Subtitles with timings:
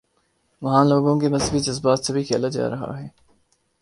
[0.61, 3.07] وہاں لوگوں کے مذہبی جذبات سے بھی کھیلاجا رہا ہے۔